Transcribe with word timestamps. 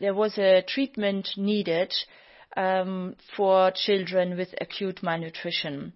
there 0.00 0.14
was 0.14 0.38
a 0.38 0.62
treatment 0.66 1.28
needed 1.36 1.92
um, 2.56 3.14
for 3.36 3.70
children 3.74 4.36
with 4.36 4.48
acute 4.60 5.02
malnutrition. 5.02 5.92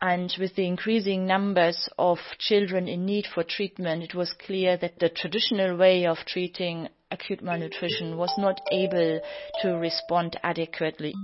And 0.00 0.34
with 0.38 0.54
the 0.56 0.66
increasing 0.66 1.26
numbers 1.26 1.88
of 1.98 2.18
children 2.38 2.88
in 2.88 3.06
need 3.06 3.26
for 3.32 3.42
treatment, 3.42 4.02
it 4.02 4.14
was 4.14 4.34
clear 4.44 4.76
that 4.78 4.98
the 4.98 5.08
traditional 5.08 5.76
way 5.76 6.06
of 6.06 6.18
treating 6.26 6.88
acute 7.10 7.42
malnutrition 7.42 8.16
was 8.16 8.34
not 8.36 8.60
able 8.72 9.20
to 9.62 9.68
respond 9.76 10.38
adequately. 10.42 11.14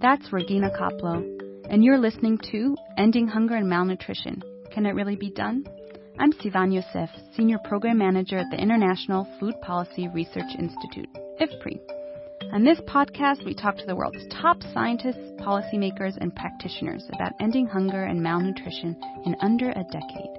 That's 0.00 0.32
Regina 0.32 0.70
Kopplow, 0.70 1.68
and 1.68 1.84
you're 1.84 1.98
listening 1.98 2.38
to 2.50 2.74
Ending 2.96 3.28
Hunger 3.28 3.56
and 3.56 3.68
Malnutrition. 3.68 4.42
Can 4.72 4.86
it 4.86 4.94
really 4.94 5.16
be 5.16 5.30
done? 5.30 5.66
I'm 6.20 6.34
Sivan 6.34 6.70
Yosef, 6.70 7.08
Senior 7.34 7.56
Program 7.64 7.96
Manager 7.96 8.36
at 8.36 8.50
the 8.50 8.60
International 8.60 9.26
Food 9.40 9.54
Policy 9.62 10.06
Research 10.08 10.52
Institute, 10.58 11.08
IFPRI. 11.40 11.80
On 12.52 12.62
this 12.62 12.78
podcast, 12.80 13.42
we 13.46 13.54
talk 13.54 13.78
to 13.78 13.86
the 13.86 13.96
world's 13.96 14.28
top 14.30 14.62
scientists, 14.74 15.32
policymakers, 15.40 16.18
and 16.20 16.36
practitioners 16.36 17.06
about 17.14 17.32
ending 17.40 17.66
hunger 17.66 18.04
and 18.04 18.22
malnutrition 18.22 19.00
in 19.24 19.34
under 19.40 19.70
a 19.70 19.84
decade. 19.90 20.36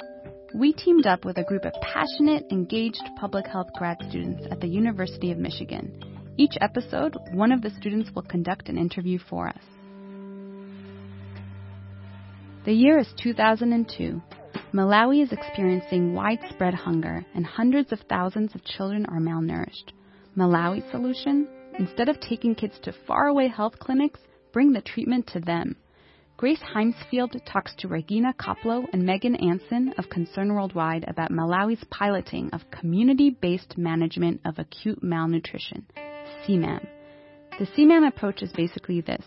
We 0.54 0.72
teamed 0.72 1.08
up 1.08 1.26
with 1.26 1.40
a 1.40 1.44
group 1.44 1.66
of 1.66 1.74
passionate, 1.82 2.46
engaged 2.52 3.02
public 3.20 3.48
health 3.48 3.74
grad 3.76 3.98
students 4.08 4.46
at 4.52 4.62
the 4.62 4.68
University 4.68 5.32
of 5.32 5.40
Michigan. 5.40 6.00
Each 6.38 6.54
episode, 6.62 7.18
one 7.34 7.52
of 7.52 7.64
the 7.64 7.72
students 7.72 8.12
will 8.14 8.22
conduct 8.22 8.70
an 8.70 8.78
interview 8.78 9.18
for 9.18 9.48
us. 9.48 9.64
The 12.66 12.74
year 12.74 13.00
is 13.00 13.12
2002. 13.18 14.22
Malawi 14.74 15.24
is 15.24 15.32
experiencing 15.32 16.14
widespread 16.14 16.74
hunger 16.74 17.26
and 17.34 17.46
hundreds 17.46 17.92
of 17.92 18.00
thousands 18.10 18.56
of 18.56 18.64
children 18.64 19.06
are 19.08 19.20
malnourished. 19.20 19.92
Malawi's 20.38 20.90
solution? 20.92 21.48
Instead 21.78 22.10
of 22.10 22.20
taking 22.20 22.56
kids 22.56 22.80
to 22.84 22.94
faraway 23.08 23.48
health 23.48 23.80
clinics, 23.80 24.20
bring 24.54 24.72
the 24.72 24.82
treatment 24.82 25.28
to 25.28 25.40
them. 25.40 25.76
Grace 26.38 26.62
Heymsfield 26.74 27.40
talks 27.46 27.76
to 27.76 27.88
Regina 27.88 28.34
Kopplow 28.34 28.86
and 28.92 29.04
Meghan 29.04 29.42
Anson 29.44 29.94
of 29.98 30.10
Concern 30.10 30.54
Worldwide 30.54 31.06
about 31.08 31.32
Malawi's 31.32 31.84
piloting 31.92 32.50
of 32.52 32.72
community 32.72 33.30
based 33.30 33.78
management 33.78 34.42
of 34.46 34.58
acute 34.58 35.04
malnutrition, 35.04 35.86
CMAM. 36.44 36.88
The 37.60 37.68
CMAM 37.68 38.08
approach 38.08 38.42
is 38.42 38.52
basically 38.54 39.02
this 39.02 39.24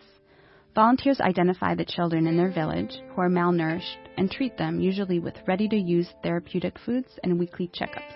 volunteers 0.75 1.21
identify 1.21 1.75
the 1.75 1.85
children 1.85 2.27
in 2.27 2.37
their 2.37 2.51
village 2.51 3.01
who 3.11 3.21
are 3.21 3.29
malnourished 3.29 4.09
and 4.17 4.31
treat 4.31 4.57
them, 4.57 4.81
usually 4.81 5.19
with 5.19 5.35
ready 5.47 5.69
to 5.69 5.77
use 5.77 6.09
therapeutic 6.23 6.79
foods 6.85 7.09
and 7.23 7.39
weekly 7.39 7.69
checkups. 7.69 8.13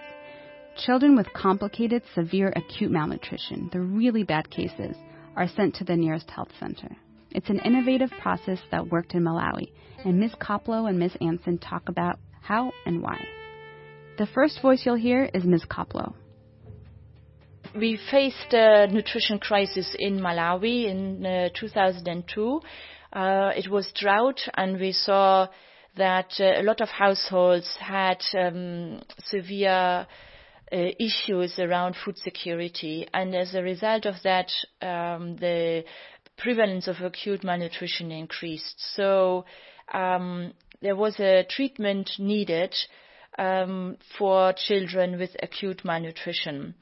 Children 0.76 1.16
with 1.16 1.32
complicated, 1.32 2.02
severe 2.14 2.52
acute 2.54 2.90
malnutrition, 2.90 3.68
the 3.72 3.80
really 3.80 4.22
bad 4.22 4.50
cases, 4.50 4.96
are 5.36 5.48
sent 5.48 5.74
to 5.76 5.84
the 5.84 5.96
nearest 5.96 6.30
health 6.30 6.50
center. 6.58 6.96
It's 7.30 7.50
an 7.50 7.60
innovative 7.60 8.10
process 8.20 8.58
that 8.70 8.90
worked 8.90 9.14
in 9.14 9.22
Malawi, 9.22 9.70
and 10.04 10.18
Ms. 10.18 10.34
Kopplow 10.40 10.88
and 10.88 10.98
Ms. 10.98 11.16
Anson 11.20 11.58
talk 11.58 11.88
about 11.88 12.18
how 12.40 12.72
and 12.86 13.02
why. 13.02 13.24
The 14.18 14.26
first 14.26 14.62
voice 14.62 14.82
you'll 14.84 14.96
hear 14.96 15.28
is 15.34 15.44
Ms. 15.44 15.64
Kopplow. 15.70 16.14
We 17.74 17.98
faced 18.10 18.54
a 18.54 18.86
nutrition 18.86 19.38
crisis 19.38 19.94
in 19.98 20.20
Malawi 20.20 20.86
in 20.86 21.24
uh, 21.24 21.48
2002. 21.54 22.60
Uh, 23.12 23.52
it 23.54 23.68
was 23.70 23.92
drought, 23.92 24.40
and 24.54 24.80
we 24.80 24.92
saw 24.92 25.48
that 25.96 26.32
uh, 26.40 26.60
a 26.60 26.62
lot 26.62 26.80
of 26.80 26.88
households 26.88 27.76
had 27.78 28.22
um, 28.38 29.02
severe 29.22 30.06
uh, 30.72 30.76
issues 30.98 31.58
around 31.58 31.96
food 32.02 32.16
security. 32.16 33.06
And 33.12 33.34
as 33.34 33.54
a 33.54 33.62
result 33.62 34.06
of 34.06 34.14
that, 34.24 34.50
um, 34.80 35.36
the 35.36 35.84
prevalence 36.38 36.88
of 36.88 36.96
acute 37.02 37.44
malnutrition 37.44 38.10
increased. 38.10 38.76
So 38.96 39.44
um, 39.92 40.54
there 40.80 40.96
was 40.96 41.20
a 41.20 41.44
treatment 41.44 42.12
needed 42.18 42.74
um, 43.38 43.98
for 44.16 44.54
children 44.54 45.18
with 45.18 45.36
acute 45.42 45.84
malnutrition. 45.84 46.74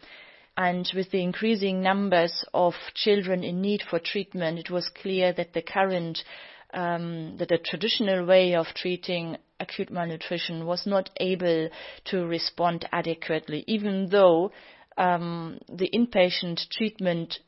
And 0.57 0.91
with 0.95 1.11
the 1.11 1.23
increasing 1.23 1.83
numbers 1.83 2.45
of 2.55 2.75
children 2.95 3.45
in 3.45 3.61
need 3.61 3.83
for 3.83 3.99
treatment, 3.99 4.59
it 4.59 4.71
was 4.71 4.89
clear 4.89 5.33
that 5.35 5.53
the 5.53 5.63
current 5.63 6.25
um, 6.73 7.37
that 7.39 7.49
the 7.49 7.59
traditional 7.59 8.27
way 8.27 8.55
of 8.55 8.67
treating 8.75 9.37
acute 9.61 9.91
malnutrition 9.91 10.67
was 10.67 10.87
not 10.87 11.11
able 11.19 11.69
to 12.07 12.27
respond 12.27 12.89
adequately, 12.93 13.65
even 13.67 14.09
though 14.11 14.53
um, 14.99 15.59
the 15.69 15.91
inpatient 15.95 16.69
treatment 16.71 17.39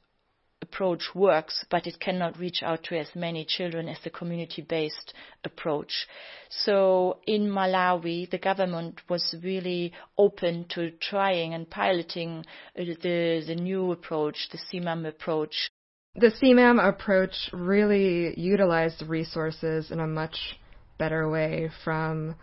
approach 0.61 1.15
works, 1.15 1.65
but 1.71 1.87
it 1.87 2.01
cannot 2.01 2.39
reach 2.39 2.63
out 2.63 2.83
to 2.85 2.99
as 2.99 3.09
many 3.15 3.45
children 3.45 3.89
as 3.89 3.99
the 4.03 4.11
community-based 4.11 5.15
approach. 5.45 6.07
So 6.51 7.19
in 7.27 7.49
Malawi, 7.49 8.29
the 8.31 8.39
government 8.39 9.01
was 9.09 9.35
really 9.43 9.93
open 10.17 10.67
to 10.71 10.91
trying 11.01 11.55
and 11.55 11.69
piloting 11.69 12.45
the, 12.75 13.45
the 13.47 13.55
new 13.55 13.93
approach, 13.93 14.49
the 14.51 14.59
CMAM 14.59 15.07
approach. 15.07 15.71
The 16.17 16.33
CMAM 16.43 16.87
approach 16.87 17.51
really 17.53 18.39
utilized 18.39 19.03
resources 19.03 19.91
in 19.91 20.01
a 20.01 20.07
much 20.07 20.59
better 20.99 21.31
way 21.31 21.71
from 21.85 22.35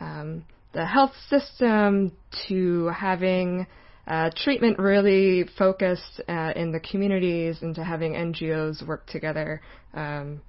um, 0.00 0.44
the 0.72 0.84
health 0.84 1.14
system 1.28 2.12
to 2.48 2.88
having 2.88 3.66
uh, 4.10 4.28
treatment 4.42 4.76
really 4.76 5.44
focused 5.56 6.20
uh, 6.28 6.52
in 6.56 6.72
the 6.72 6.80
communities 6.80 7.58
and 7.62 7.76
to 7.76 7.84
having 7.84 8.14
NGOs 8.14 8.84
work 8.84 9.06
together 9.06 9.62
um, 9.94 10.40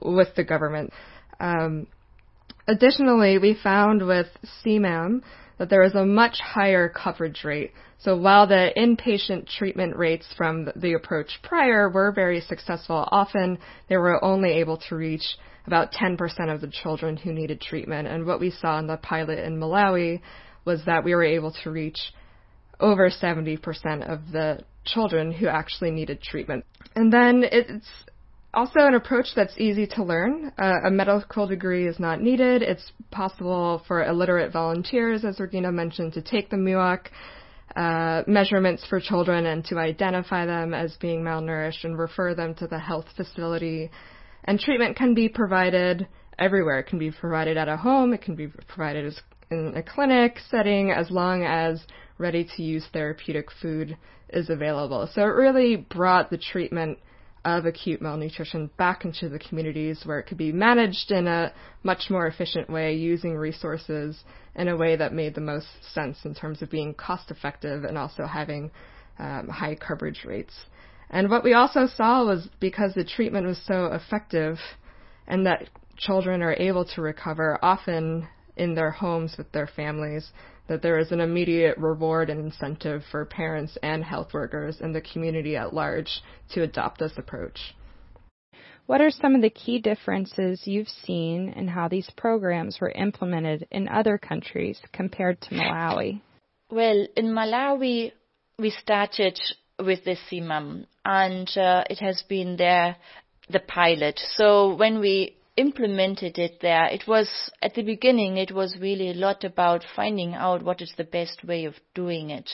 with 0.00 0.28
the 0.36 0.42
government. 0.42 0.90
Um, 1.38 1.86
additionally, 2.66 3.36
we 3.36 3.58
found 3.62 4.06
with 4.06 4.28
CMAM 4.64 5.20
that 5.58 5.68
there 5.68 5.82
was 5.82 5.94
a 5.94 6.06
much 6.06 6.38
higher 6.42 6.88
coverage 6.88 7.44
rate. 7.44 7.72
So 7.98 8.16
while 8.16 8.46
the 8.46 8.70
inpatient 8.74 9.48
treatment 9.48 9.94
rates 9.94 10.26
from 10.38 10.70
the 10.74 10.94
approach 10.94 11.40
prior 11.42 11.90
were 11.90 12.10
very 12.10 12.40
successful, 12.40 13.06
often 13.12 13.58
they 13.90 13.98
were 13.98 14.24
only 14.24 14.52
able 14.52 14.78
to 14.88 14.96
reach 14.96 15.36
about 15.66 15.92
10% 15.92 16.16
of 16.54 16.62
the 16.62 16.72
children 16.82 17.18
who 17.18 17.34
needed 17.34 17.60
treatment. 17.60 18.08
And 18.08 18.24
what 18.24 18.40
we 18.40 18.50
saw 18.50 18.78
in 18.78 18.86
the 18.86 18.96
pilot 18.96 19.40
in 19.40 19.60
Malawi 19.60 20.22
was 20.64 20.80
that 20.86 21.04
we 21.04 21.14
were 21.14 21.24
able 21.24 21.52
to 21.64 21.70
reach 21.70 21.98
over 22.80 23.10
70% 23.10 23.58
of 24.08 24.20
the 24.32 24.60
children 24.84 25.32
who 25.32 25.48
actually 25.48 25.90
needed 25.90 26.22
treatment. 26.22 26.64
And 26.94 27.12
then 27.12 27.44
it's 27.44 27.88
also 28.54 28.80
an 28.80 28.94
approach 28.94 29.26
that's 29.36 29.56
easy 29.58 29.86
to 29.86 30.04
learn. 30.04 30.52
Uh, 30.58 30.76
a 30.84 30.90
medical 30.90 31.46
degree 31.46 31.86
is 31.86 31.98
not 31.98 32.20
needed. 32.20 32.62
It's 32.62 32.92
possible 33.10 33.82
for 33.86 34.04
illiterate 34.04 34.52
volunteers, 34.52 35.24
as 35.24 35.38
Regina 35.38 35.72
mentioned, 35.72 36.14
to 36.14 36.22
take 36.22 36.50
the 36.50 36.56
MUAC 36.56 37.06
uh, 37.76 38.22
measurements 38.26 38.84
for 38.88 39.00
children 39.00 39.46
and 39.46 39.64
to 39.66 39.78
identify 39.78 40.46
them 40.46 40.72
as 40.72 40.96
being 41.00 41.22
malnourished 41.22 41.84
and 41.84 41.98
refer 41.98 42.34
them 42.34 42.54
to 42.54 42.66
the 42.66 42.78
health 42.78 43.06
facility. 43.16 43.90
And 44.44 44.58
treatment 44.58 44.96
can 44.96 45.14
be 45.14 45.28
provided 45.28 46.08
everywhere. 46.38 46.78
It 46.78 46.86
can 46.86 46.98
be 46.98 47.10
provided 47.10 47.56
at 47.56 47.68
a 47.68 47.76
home. 47.76 48.14
It 48.14 48.22
can 48.22 48.34
be 48.34 48.48
provided 48.66 49.12
in 49.50 49.74
a 49.76 49.82
clinic 49.82 50.38
setting 50.50 50.90
as 50.90 51.10
long 51.10 51.44
as 51.44 51.84
ready 52.18 52.48
to 52.56 52.62
use 52.62 52.86
therapeutic 52.92 53.48
food 53.62 53.96
is 54.30 54.50
available. 54.50 55.08
So 55.14 55.22
it 55.22 55.34
really 55.34 55.76
brought 55.76 56.30
the 56.30 56.38
treatment 56.38 56.98
of 57.44 57.64
acute 57.64 58.02
malnutrition 58.02 58.70
back 58.76 59.04
into 59.04 59.28
the 59.28 59.38
communities 59.38 60.02
where 60.04 60.18
it 60.18 60.26
could 60.26 60.36
be 60.36 60.52
managed 60.52 61.10
in 61.10 61.26
a 61.26 61.52
much 61.82 62.10
more 62.10 62.26
efficient 62.26 62.68
way 62.68 62.94
using 62.94 63.36
resources 63.36 64.22
in 64.54 64.68
a 64.68 64.76
way 64.76 64.96
that 64.96 65.14
made 65.14 65.34
the 65.34 65.40
most 65.40 65.68
sense 65.94 66.18
in 66.24 66.34
terms 66.34 66.60
of 66.60 66.70
being 66.70 66.92
cost 66.92 67.30
effective 67.30 67.84
and 67.84 67.96
also 67.96 68.26
having 68.26 68.70
um, 69.18 69.48
high 69.48 69.74
coverage 69.74 70.24
rates. 70.24 70.52
And 71.10 71.30
what 71.30 71.44
we 71.44 71.54
also 71.54 71.86
saw 71.86 72.26
was 72.26 72.48
because 72.60 72.92
the 72.94 73.04
treatment 73.04 73.46
was 73.46 73.60
so 73.64 73.86
effective 73.86 74.58
and 75.26 75.46
that 75.46 75.70
children 75.96 76.42
are 76.42 76.54
able 76.54 76.84
to 76.84 77.00
recover 77.00 77.58
often 77.62 78.28
in 78.58 78.74
their 78.74 78.90
homes 78.90 79.36
with 79.36 79.50
their 79.52 79.66
families, 79.66 80.30
that 80.68 80.82
there 80.82 80.98
is 80.98 81.12
an 81.12 81.20
immediate 81.20 81.78
reward 81.78 82.30
and 82.30 82.40
incentive 82.40 83.02
for 83.10 83.24
parents 83.24 83.78
and 83.82 84.04
health 84.04 84.34
workers 84.34 84.78
and 84.80 84.94
the 84.94 85.00
community 85.00 85.56
at 85.56 85.74
large 85.74 86.20
to 86.50 86.62
adopt 86.62 86.98
this 86.98 87.16
approach. 87.16 87.74
What 88.86 89.00
are 89.00 89.10
some 89.10 89.34
of 89.34 89.42
the 89.42 89.50
key 89.50 89.80
differences 89.80 90.62
you've 90.64 90.88
seen 90.88 91.50
in 91.50 91.68
how 91.68 91.88
these 91.88 92.10
programs 92.16 92.80
were 92.80 92.90
implemented 92.90 93.66
in 93.70 93.86
other 93.88 94.16
countries 94.16 94.80
compared 94.92 95.40
to 95.42 95.54
Malawi? 95.54 96.22
Well, 96.70 97.06
in 97.16 97.26
Malawi, 97.26 98.12
we 98.58 98.70
started 98.70 99.38
with 99.78 100.04
the 100.04 100.16
CMAM, 100.30 100.86
and 101.04 101.48
uh, 101.56 101.84
it 101.90 101.98
has 101.98 102.22
been 102.28 102.56
there 102.56 102.96
the 103.50 103.60
pilot. 103.60 104.20
So 104.36 104.74
when 104.74 105.00
we 105.00 105.36
implemented 105.58 106.38
it 106.38 106.60
there, 106.62 106.86
it 106.86 107.04
was 107.06 107.28
at 107.60 107.74
the 107.74 107.82
beginning 107.82 108.36
it 108.36 108.52
was 108.52 108.76
really 108.80 109.10
a 109.10 109.14
lot 109.14 109.42
about 109.44 109.84
finding 109.96 110.34
out 110.34 110.62
what 110.62 110.80
is 110.80 110.92
the 110.96 111.04
best 111.04 111.44
way 111.44 111.64
of 111.64 111.74
doing 111.94 112.30
it. 112.30 112.48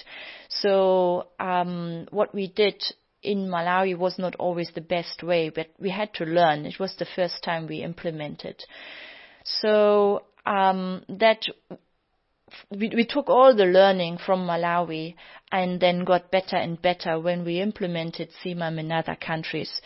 So 0.49 1.29
um, 1.39 2.07
what 2.11 2.35
we 2.35 2.49
did 2.49 2.83
in 3.23 3.49
Malawi 3.49 3.97
was 3.97 4.19
not 4.19 4.35
always 4.37 4.71
the 4.75 4.81
best 4.81 5.23
way, 5.23 5.51
but 5.51 5.69
we 5.79 5.91
had 5.91 6.13
to 6.15 6.25
learn. 6.25 6.67
It 6.67 6.81
was 6.81 6.95
the 6.99 7.07
first 7.17 7.43
time 7.43 7.67
we 7.67 7.83
implemented. 7.83 8.63
So 9.45 10.23
um, 10.47 11.05
that 11.09 11.43
we, 12.71 12.91
we 12.95 13.07
took 13.07 13.29
all 13.29 13.55
the 13.55 13.65
learning 13.65 14.19
from 14.25 14.47
Malawi 14.47 15.15
and 15.51 15.81
then 15.81 16.05
got 16.05 16.31
better 16.31 16.57
and 16.57 16.81
better 16.81 17.19
when 17.21 17.45
we 17.45 17.61
implemented 17.61 18.31
CMAM 18.43 18.79
in 18.79 18.93
other 18.93 19.17
countries. 19.17 19.81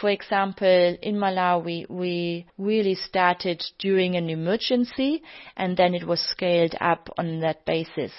For 0.00 0.10
example, 0.10 0.96
in 1.02 1.16
Malawi, 1.16 1.88
we 1.88 2.46
really 2.58 2.96
started 2.96 3.62
during 3.78 4.16
an 4.16 4.28
emergency 4.28 5.22
and 5.56 5.76
then 5.76 5.94
it 5.94 6.04
was 6.04 6.20
scaled 6.20 6.74
up 6.80 7.08
on 7.16 7.40
that 7.40 7.64
basis. 7.64 8.12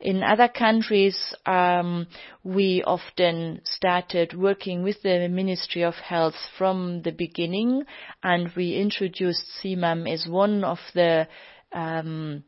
In 0.00 0.22
other 0.22 0.48
countries, 0.48 1.16
um, 1.46 2.08
we 2.42 2.82
often 2.86 3.62
started 3.64 4.34
working 4.34 4.82
with 4.82 5.00
the 5.02 5.28
Ministry 5.30 5.82
of 5.82 5.94
Health 5.94 6.34
from 6.58 7.00
the 7.02 7.12
beginning 7.12 7.84
and 8.22 8.50
we 8.54 8.76
introduced 8.76 9.44
CMAM 9.62 10.06
as 10.12 10.26
one 10.28 10.62
of 10.62 10.78
the 10.92 11.26
um, 11.72 12.44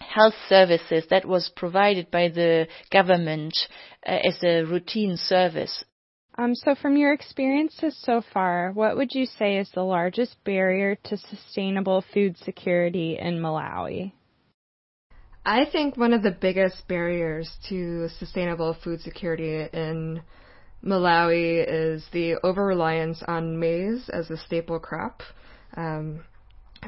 health 0.00 0.34
services 0.48 1.04
that 1.10 1.24
was 1.24 1.52
provided 1.54 2.10
by 2.10 2.28
the 2.28 2.66
government 2.90 3.56
uh, 4.04 4.10
as 4.10 4.42
a 4.42 4.64
routine 4.64 5.16
service. 5.16 5.84
Um, 6.40 6.54
so, 6.54 6.76
from 6.76 6.96
your 6.96 7.12
experiences 7.12 8.00
so 8.04 8.22
far, 8.32 8.70
what 8.70 8.96
would 8.96 9.12
you 9.12 9.26
say 9.26 9.58
is 9.58 9.68
the 9.74 9.82
largest 9.82 10.36
barrier 10.44 10.94
to 11.06 11.16
sustainable 11.16 12.04
food 12.14 12.38
security 12.38 13.18
in 13.20 13.40
Malawi? 13.40 14.12
I 15.44 15.64
think 15.64 15.96
one 15.96 16.12
of 16.12 16.22
the 16.22 16.30
biggest 16.30 16.86
barriers 16.86 17.50
to 17.70 18.08
sustainable 18.20 18.76
food 18.84 19.00
security 19.00 19.66
in 19.72 20.22
Malawi 20.84 21.64
is 21.66 22.06
the 22.12 22.36
over 22.44 22.64
reliance 22.64 23.20
on 23.26 23.58
maize 23.58 24.08
as 24.08 24.30
a 24.30 24.36
staple 24.36 24.78
crop. 24.78 25.22
Um, 25.76 26.22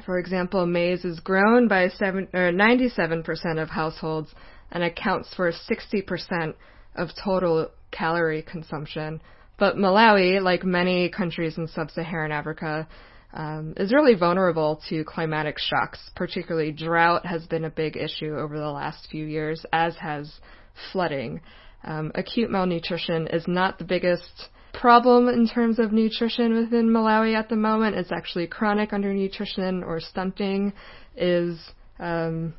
for 0.07 0.21
example, 0.21 0.65
maize 0.65 1.05
is 1.05 1.19
grown 1.19 1.67
by 1.67 1.89
seven, 1.89 2.29
or 2.33 2.53
97% 2.53 3.61
of 3.61 3.69
households 3.69 4.33
and 4.71 4.85
accounts 4.85 5.35
for 5.35 5.51
60% 5.51 6.55
of 6.95 7.09
total 7.21 7.71
calorie 7.91 8.43
consumption. 8.43 9.21
But 9.61 9.77
Malawi, 9.77 10.43
like 10.43 10.65
many 10.65 11.11
countries 11.11 11.59
in 11.59 11.69
sub-Saharan 11.69 12.33
Africa, 12.33 12.89
um, 13.35 13.75
is 13.77 13.93
really 13.93 14.15
vulnerable 14.15 14.81
to 14.89 15.05
climatic 15.05 15.59
shocks. 15.59 16.11
Particularly, 16.17 16.73
drought 16.73 17.27
has 17.27 17.47
been 17.47 17.67
a 17.67 17.71
big 17.71 17.99
issue 17.99 18.37
over 18.37 18.59
the 18.59 18.71
last 18.71 19.07
few 19.11 19.27
years, 19.27 19.65
as 19.71 19.95
has 19.97 20.41
flooding. 20.91 21.43
Um, 21.85 22.11
acute 22.15 22.51
malnutrition 22.51 23.27
is 23.29 23.47
not 23.47 23.79
the 23.79 23.85
biggest 23.85 24.49
problem 24.73 25.29
in 25.29 25.47
terms 25.47 25.79
of 25.79 25.93
nutrition 25.93 26.55
within 26.55 26.89
Malawi 26.89 27.37
at 27.37 27.51
the 27.51 27.57
moment. 27.57 27.97
It's 27.97 28.13
actually 28.13 28.47
chronic 28.47 28.93
undernutrition 28.93 29.85
or 29.85 30.01
stunting 30.01 30.73
is 31.17 31.61
um, 31.99 32.55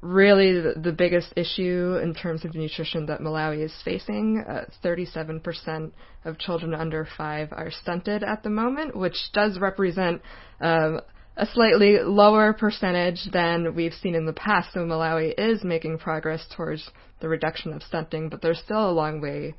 really 0.00 0.60
the, 0.60 0.80
the, 0.80 0.92
biggest 0.92 1.32
issue 1.36 1.98
in 2.02 2.14
terms 2.14 2.44
of 2.44 2.54
nutrition 2.54 3.06
that 3.06 3.20
Malawi 3.20 3.64
is 3.64 3.74
facing. 3.84 4.42
Uh, 4.48 4.64
37% 4.82 5.92
of 6.24 6.38
children 6.38 6.74
under 6.74 7.06
five 7.18 7.48
are 7.52 7.70
stunted 7.70 8.22
at 8.22 8.42
the 8.42 8.50
moment, 8.50 8.96
which 8.96 9.16
does 9.32 9.58
represent 9.58 10.22
um, 10.60 11.00
a 11.36 11.46
slightly 11.46 11.98
lower 12.02 12.52
percentage 12.52 13.20
than 13.32 13.74
we've 13.74 13.94
seen 13.94 14.14
in 14.14 14.26
the 14.26 14.32
past. 14.32 14.72
So 14.72 14.80
Malawi 14.80 15.34
is 15.36 15.62
making 15.64 15.98
progress 15.98 16.44
towards 16.56 16.90
the 17.20 17.28
reduction 17.28 17.72
of 17.72 17.82
stunting, 17.82 18.28
but 18.28 18.40
there's 18.40 18.60
still 18.60 18.90
a 18.90 18.92
long 18.92 19.20
way 19.20 19.54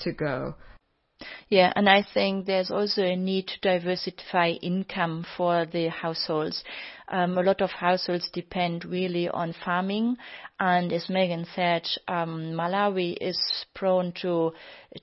to 0.00 0.12
go. 0.12 0.54
Yeah, 1.48 1.72
and 1.76 1.88
I 1.88 2.02
think 2.14 2.46
there's 2.46 2.70
also 2.70 3.02
a 3.02 3.16
need 3.16 3.48
to 3.48 3.60
diversify 3.60 4.50
income 4.62 5.26
for 5.36 5.66
the 5.66 5.88
households. 5.88 6.64
Um, 7.08 7.36
a 7.36 7.42
lot 7.42 7.60
of 7.60 7.70
households 7.70 8.30
depend 8.32 8.84
really 8.84 9.28
on 9.28 9.54
farming, 9.64 10.16
and 10.58 10.92
as 10.92 11.06
Meghan 11.06 11.46
said, 11.54 11.86
um, 12.08 12.52
Malawi 12.54 13.16
is 13.20 13.38
prone 13.74 14.12
to 14.22 14.52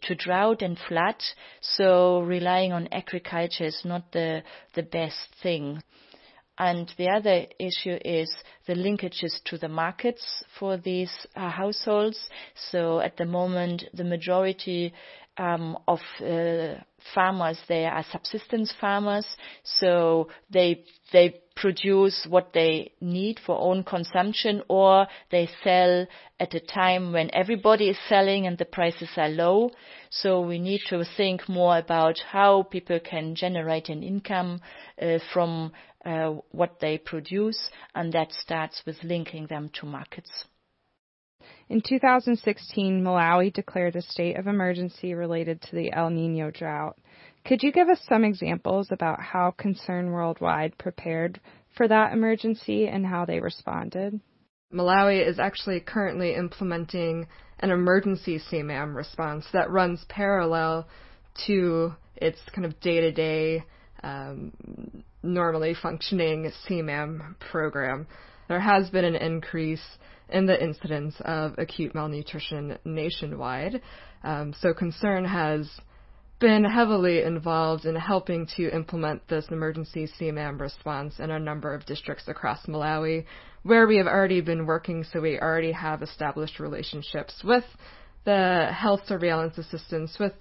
to 0.01 0.15
drought 0.15 0.61
and 0.61 0.77
flood, 0.87 1.21
so 1.61 2.21
relying 2.21 2.73
on 2.73 2.87
agriculture 2.91 3.65
is 3.65 3.81
not 3.85 4.11
the 4.11 4.41
the 4.73 4.83
best 4.83 5.35
thing. 5.43 5.83
And 6.59 6.91
the 6.97 7.07
other 7.09 7.45
issue 7.57 7.97
is 8.03 8.29
the 8.67 8.73
linkages 8.73 9.41
to 9.45 9.57
the 9.57 9.69
markets 9.69 10.43
for 10.59 10.75
these 10.75 11.11
uh, 11.35 11.49
households. 11.49 12.19
So 12.71 12.99
at 12.99 13.15
the 13.15 13.25
moment, 13.25 13.85
the 13.93 14.03
majority 14.03 14.93
um, 15.39 15.77
of 15.87 15.99
uh, 16.21 16.75
farmers 17.15 17.57
there 17.67 17.91
are 17.91 18.05
subsistence 18.11 18.73
farmers, 18.79 19.25
so 19.63 20.27
they 20.51 20.83
they 21.13 21.41
produce 21.55 22.27
what 22.29 22.51
they 22.53 22.91
need 23.01 23.39
for 23.45 23.57
own 23.57 23.83
consumption, 23.83 24.61
or 24.67 25.07
they 25.31 25.49
sell 25.63 26.05
at 26.39 26.53
a 26.53 26.59
time 26.59 27.11
when 27.11 27.33
everybody 27.33 27.89
is 27.89 27.97
selling 28.07 28.47
and 28.47 28.57
the 28.57 28.65
prices 28.65 29.09
are 29.17 29.29
low. 29.29 29.71
So 30.09 30.41
we 30.41 30.59
need 30.59 30.81
to 30.89 31.03
think 31.17 31.49
more 31.49 31.77
about 31.77 32.19
how 32.19 32.63
people 32.63 32.99
can 32.99 33.35
generate 33.35 33.89
an 33.89 34.03
income 34.03 34.61
uh, 35.01 35.19
from 35.33 35.71
uh, 36.05 36.35
what 36.51 36.79
they 36.79 36.97
produce, 36.97 37.69
and 37.95 38.11
that 38.13 38.31
starts 38.31 38.81
with 38.85 38.97
linking 39.03 39.47
them 39.47 39.69
to 39.79 39.85
markets. 39.85 40.45
In 41.69 41.81
2016, 41.81 43.03
Malawi 43.03 43.53
declared 43.53 43.95
a 43.95 44.01
state 44.01 44.37
of 44.37 44.47
emergency 44.47 45.13
related 45.13 45.61
to 45.61 45.75
the 45.75 45.93
El 45.93 46.09
Nino 46.09 46.49
drought. 46.49 46.97
Could 47.45 47.61
you 47.61 47.71
give 47.71 47.89
us 47.89 48.01
some 48.09 48.23
examples 48.23 48.87
about 48.91 49.21
how 49.21 49.51
Concern 49.51 50.11
Worldwide 50.11 50.77
prepared 50.79 51.39
for 51.77 51.87
that 51.87 52.11
emergency 52.11 52.87
and 52.87 53.05
how 53.05 53.25
they 53.25 53.39
responded? 53.39 54.19
Malawi 54.73 55.25
is 55.25 55.37
actually 55.39 55.79
currently 55.79 56.33
implementing 56.33 57.27
an 57.59 57.69
emergency 57.69 58.39
CMAM 58.51 58.95
response 58.95 59.45
that 59.53 59.69
runs 59.69 60.03
parallel 60.09 60.87
to 61.45 61.93
its 62.15 62.39
kind 62.53 62.65
of 62.65 62.79
day 62.79 62.99
to 63.01 63.11
day 63.11 63.63
normally 65.21 65.75
functioning 65.79 66.51
CMAM 66.67 67.37
program. 67.39 68.07
There 68.49 68.59
has 68.59 68.89
been 68.89 69.05
an 69.05 69.15
increase 69.15 69.97
in 70.27 70.47
the 70.47 70.61
incidence 70.61 71.15
of 71.21 71.53
acute 71.59 71.93
malnutrition 71.93 72.79
nationwide. 72.83 73.79
Um, 74.23 74.53
so 74.59 74.73
Concern 74.73 75.23
has 75.23 75.69
been 76.39 76.63
heavily 76.63 77.21
involved 77.21 77.85
in 77.85 77.95
helping 77.95 78.47
to 78.57 78.73
implement 78.73 79.27
this 79.27 79.45
emergency 79.51 80.09
CMAM 80.19 80.59
response 80.59 81.19
in 81.19 81.29
a 81.29 81.39
number 81.39 81.75
of 81.75 81.85
districts 81.85 82.27
across 82.27 82.65
Malawi, 82.65 83.25
where 83.63 83.85
we 83.85 83.97
have 83.97 84.07
already 84.07 84.41
been 84.41 84.65
working, 84.65 85.03
so 85.03 85.21
we 85.21 85.39
already 85.39 85.71
have 85.71 86.01
established 86.01 86.59
relationships 86.59 87.43
with 87.43 87.65
the 88.25 88.69
health 88.73 89.01
surveillance 89.05 89.59
assistants, 89.59 90.17
with 90.19 90.33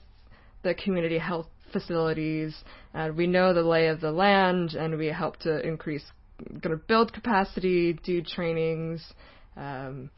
the 0.62 0.74
community 0.74 1.18
health 1.18 1.46
facilities, 1.72 2.56
and 2.94 3.16
we 3.16 3.26
know 3.26 3.52
the 3.52 3.62
lay 3.62 3.88
of 3.88 4.00
the 4.00 4.12
land, 4.12 4.74
and 4.74 4.96
we 4.96 5.08
help 5.08 5.36
to 5.38 5.60
increase, 5.66 6.04
kind 6.38 6.62
to 6.62 6.76
build 6.76 7.12
capacity, 7.12 7.92
do 8.04 8.22
trainings, 8.22 9.02
um, 9.56 10.10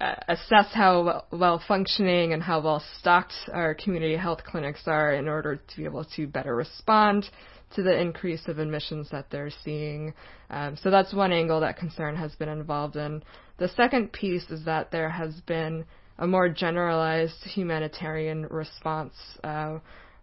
assess 0.00 0.66
how 0.72 1.24
well 1.30 1.62
functioning 1.66 2.32
and 2.32 2.42
how 2.42 2.60
well 2.60 2.82
stocked 2.98 3.34
our 3.52 3.74
community 3.74 4.16
health 4.16 4.40
clinics 4.44 4.82
are 4.86 5.14
in 5.14 5.28
order 5.28 5.56
to 5.56 5.76
be 5.76 5.84
able 5.84 6.04
to 6.16 6.26
better 6.26 6.54
respond 6.54 7.26
to 7.74 7.82
the 7.82 8.00
increase 8.00 8.46
of 8.46 8.58
admissions 8.58 9.08
that 9.10 9.26
they're 9.30 9.50
seeing. 9.64 10.14
Um, 10.50 10.76
so 10.80 10.90
that's 10.90 11.12
one 11.12 11.32
angle 11.32 11.60
that 11.60 11.76
concern 11.76 12.16
has 12.16 12.34
been 12.36 12.48
involved 12.48 12.96
in. 12.96 13.22
The 13.58 13.68
second 13.68 14.12
piece 14.12 14.48
is 14.50 14.64
that 14.64 14.90
there 14.90 15.10
has 15.10 15.40
been 15.46 15.84
a 16.18 16.26
more 16.26 16.48
generalized 16.48 17.42
humanitarian 17.44 18.46
response 18.46 19.14
uh, 19.42 19.78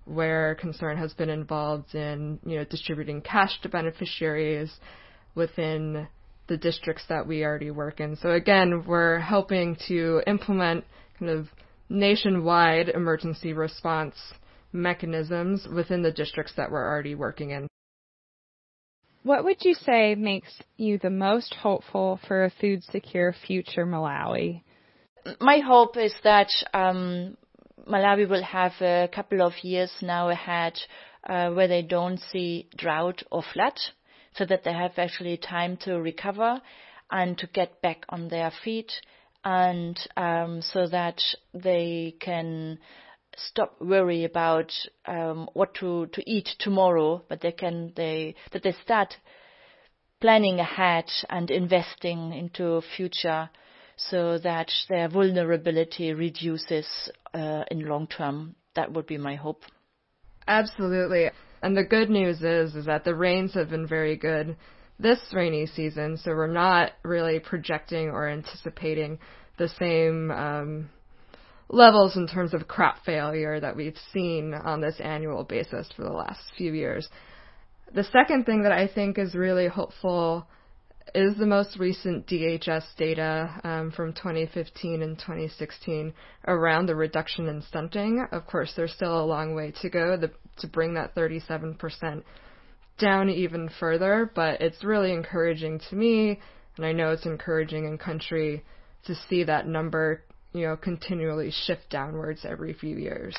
where 0.05 0.55
concern 0.55 0.97
has 0.97 1.13
been 1.13 1.29
involved 1.29 1.93
in 1.93 2.39
you 2.45 2.57
know 2.57 2.63
distributing 2.65 3.21
cash 3.21 3.59
to 3.61 3.69
beneficiaries 3.69 4.71
within 5.35 6.07
the 6.47 6.57
districts 6.57 7.03
that 7.09 7.25
we 7.25 7.43
already 7.43 7.71
work 7.71 7.99
in. 7.99 8.15
So 8.17 8.31
again, 8.31 8.83
we're 8.85 9.19
helping 9.19 9.77
to 9.87 10.21
implement 10.27 10.83
kind 11.19 11.31
of 11.31 11.47
nationwide 11.89 12.89
emergency 12.89 13.53
response 13.53 14.15
mechanisms 14.73 15.67
within 15.73 16.01
the 16.01 16.11
districts 16.11 16.53
that 16.57 16.71
we're 16.71 16.87
already 16.87 17.15
working 17.15 17.51
in. 17.51 17.67
What 19.23 19.43
would 19.43 19.57
you 19.61 19.75
say 19.75 20.15
makes 20.15 20.51
you 20.77 20.97
the 20.97 21.11
most 21.11 21.53
hopeful 21.53 22.19
for 22.27 22.45
a 22.45 22.51
food 22.59 22.83
secure 22.85 23.35
future 23.45 23.85
Malawi? 23.85 24.63
My 25.39 25.59
hope 25.59 25.95
is 25.95 26.13
that 26.23 26.49
um, 26.73 27.37
Malawi 27.87 28.27
will 28.27 28.43
have 28.43 28.73
a 28.81 29.07
couple 29.13 29.43
of 29.43 29.53
years 29.61 29.91
now 30.01 30.29
ahead 30.29 30.73
uh, 31.29 31.51
where 31.51 31.67
they 31.67 31.83
don't 31.83 32.19
see 32.31 32.67
drought 32.75 33.21
or 33.31 33.43
flood, 33.53 33.79
so 34.35 34.45
that 34.45 34.63
they 34.63 34.73
have 34.73 34.97
actually 34.97 35.37
time 35.37 35.77
to 35.77 36.01
recover 36.01 36.61
and 37.09 37.37
to 37.37 37.47
get 37.47 37.81
back 37.81 38.05
on 38.09 38.29
their 38.29 38.51
feet, 38.63 38.91
and 39.43 39.99
um, 40.15 40.61
so 40.61 40.87
that 40.87 41.21
they 41.53 42.15
can 42.19 42.79
stop 43.35 43.75
worry 43.81 44.23
about 44.23 44.71
um, 45.05 45.49
what 45.53 45.73
to, 45.75 46.07
to 46.07 46.29
eat 46.29 46.49
tomorrow, 46.59 47.23
but 47.27 47.41
they 47.41 47.51
can 47.51 47.91
they 47.95 48.35
that 48.51 48.63
they 48.63 48.75
start 48.83 49.15
planning 50.19 50.59
ahead 50.59 51.05
and 51.29 51.49
investing 51.49 52.31
into 52.31 52.81
future 52.95 53.49
so 53.97 54.37
that 54.37 54.71
their 54.89 55.09
vulnerability 55.09 56.13
reduces 56.13 56.87
uh, 57.33 57.63
in 57.69 57.87
long 57.87 58.07
term. 58.07 58.55
That 58.75 58.93
would 58.93 59.07
be 59.07 59.17
my 59.17 59.35
hope. 59.35 59.63
Absolutely. 60.47 61.29
And 61.61 61.77
the 61.77 61.83
good 61.83 62.09
news 62.09 62.41
is 62.41 62.75
is 62.75 62.85
that 62.85 63.03
the 63.03 63.15
rains 63.15 63.53
have 63.53 63.69
been 63.69 63.87
very 63.87 64.15
good 64.15 64.55
this 64.99 65.19
rainy 65.33 65.65
season, 65.65 66.17
so 66.17 66.31
we're 66.31 66.47
not 66.47 66.91
really 67.03 67.39
projecting 67.39 68.09
or 68.09 68.27
anticipating 68.27 69.17
the 69.57 69.67
same 69.67 70.31
um, 70.31 70.89
levels 71.69 72.15
in 72.15 72.27
terms 72.27 72.53
of 72.53 72.67
crop 72.67 72.97
failure 73.05 73.59
that 73.59 73.75
we've 73.75 73.97
seen 74.13 74.53
on 74.53 74.81
this 74.81 74.99
annual 74.99 75.43
basis 75.43 75.89
for 75.95 76.03
the 76.03 76.11
last 76.11 76.41
few 76.57 76.73
years. 76.73 77.09
The 77.93 78.03
second 78.05 78.45
thing 78.45 78.63
that 78.63 78.71
I 78.71 78.87
think 78.87 79.17
is 79.17 79.35
really 79.35 79.67
hopeful 79.67 80.47
is 81.13 81.35
the 81.37 81.45
most 81.45 81.77
recent 81.77 82.27
DHS 82.27 82.83
data 82.97 83.59
um, 83.63 83.91
from 83.91 84.13
2015 84.13 85.01
and 85.01 85.17
2016 85.17 86.13
around 86.47 86.85
the 86.85 86.95
reduction 86.95 87.47
in 87.47 87.61
stunting. 87.63 88.25
Of 88.31 88.45
course, 88.47 88.73
there's 88.75 88.93
still 88.93 89.19
a 89.19 89.25
long 89.25 89.55
way 89.55 89.73
to 89.81 89.89
go 89.89 90.15
the, 90.15 90.31
to 90.61 90.67
bring 90.67 90.93
that 90.95 91.15
37% 91.15 92.23
down 92.99 93.29
even 93.29 93.69
further, 93.79 94.31
but 94.33 94.61
it's 94.61 94.83
really 94.83 95.11
encouraging 95.11 95.79
to 95.89 95.95
me, 95.95 96.39
and 96.77 96.85
I 96.85 96.91
know 96.91 97.11
it's 97.11 97.25
encouraging 97.25 97.85
in 97.85 97.97
country 97.97 98.63
to 99.05 99.15
see 99.29 99.43
that 99.43 99.67
number, 99.67 100.23
you 100.53 100.67
know, 100.67 100.77
continually 100.77 101.51
shift 101.51 101.89
downwards 101.89 102.45
every 102.45 102.73
few 102.73 102.95
years. 102.95 103.35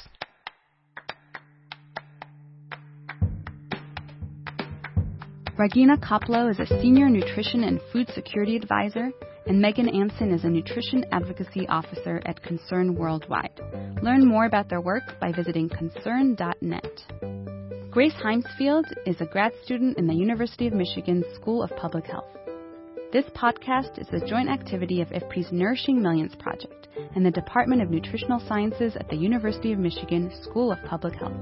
Regina 5.59 5.97
Kopplow 5.99 6.51
is 6.51 6.59
a 6.59 6.81
senior 6.81 7.09
nutrition 7.09 7.63
and 7.65 7.81
food 7.93 8.09
security 8.15 8.57
advisor, 8.57 9.11
and 9.47 9.63
Meghan 9.63 9.95
Anson 9.95 10.33
is 10.33 10.45
a 10.45 10.49
nutrition 10.49 11.05
advocacy 11.13 11.69
officer 11.69 12.21
at 12.25 12.43
Concern 12.43 12.97
Worldwide. 12.97 13.61
Learn 14.03 14.27
more 14.27 14.47
about 14.47 14.69
their 14.69 14.81
work 14.81 15.05
by 15.21 15.31
visiting 15.31 15.69
concern.net. 15.69 17.05
Grace 17.89 18.15
Heymsfield 18.15 18.93
is 19.07 19.21
a 19.21 19.27
grad 19.27 19.53
student 19.63 19.97
in 19.97 20.09
the 20.09 20.15
University 20.15 20.67
of 20.67 20.73
Michigan 20.73 21.23
School 21.37 21.63
of 21.63 21.71
Public 21.77 22.07
Health. 22.07 22.27
This 23.13 23.27
podcast 23.27 24.01
is 24.01 24.09
a 24.11 24.27
joint 24.27 24.49
activity 24.49 25.03
of 25.03 25.09
IFPRI's 25.11 25.53
Nourishing 25.53 26.03
Millions 26.03 26.35
project 26.35 26.89
and 27.15 27.25
the 27.25 27.31
Department 27.31 27.81
of 27.81 27.91
Nutritional 27.91 28.41
Sciences 28.49 28.97
at 28.97 29.09
the 29.09 29.15
University 29.15 29.73
of 29.73 29.79
Michigan 29.79 30.33
School 30.43 30.73
of 30.73 30.83
Public 30.85 31.15
Health. 31.15 31.37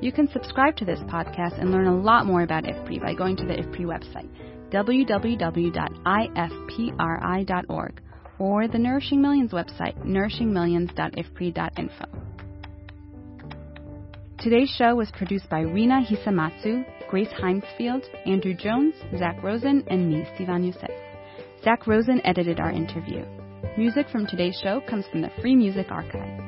You 0.00 0.12
can 0.12 0.28
subscribe 0.28 0.76
to 0.76 0.84
this 0.84 1.00
podcast 1.00 1.60
and 1.60 1.72
learn 1.72 1.88
a 1.88 1.96
lot 1.96 2.24
more 2.24 2.42
about 2.42 2.62
IFPRI 2.62 3.02
by 3.02 3.14
going 3.14 3.36
to 3.38 3.44
the 3.44 3.54
IFPRI 3.54 3.84
website, 3.84 4.28
www.ifpri.org, 4.70 5.72
or 8.38 8.68
the 8.68 8.78
Nourishing 8.78 9.22
Millions 9.22 9.52
website, 9.52 9.96
nourishingmillions.ifpri.info. 10.04 12.04
Today's 14.38 14.74
show 14.76 14.94
was 14.94 15.10
produced 15.12 15.48
by 15.48 15.60
Rina 15.60 16.04
Hisamatsu, 16.04 16.84
Grace 17.08 17.32
Heymsfield, 17.40 18.04
Andrew 18.26 18.52
Jones, 18.54 18.94
Zach 19.16 19.42
Rosen, 19.42 19.82
and 19.86 20.10
me, 20.10 20.26
Sivan 20.38 20.66
Yosef. 20.66 20.90
Zach 21.62 21.86
Rosen 21.86 22.20
edited 22.24 22.60
our 22.60 22.70
interview. 22.70 23.24
Music 23.78 24.06
from 24.10 24.26
today's 24.26 24.60
show 24.62 24.82
comes 24.88 25.06
from 25.10 25.22
the 25.22 25.30
Free 25.40 25.56
Music 25.56 25.86
Archive. 25.90 26.42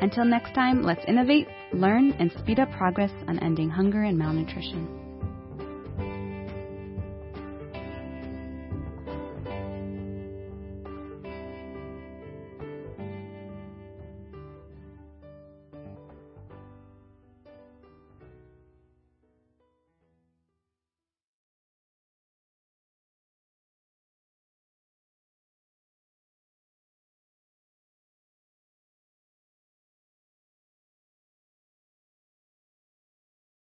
Until 0.00 0.24
next 0.24 0.54
time, 0.54 0.82
let's 0.82 1.04
innovate, 1.06 1.48
learn, 1.72 2.12
and 2.12 2.30
speed 2.38 2.60
up 2.60 2.70
progress 2.70 3.10
on 3.26 3.38
ending 3.40 3.68
hunger 3.68 4.04
and 4.04 4.16
malnutrition. 4.16 5.07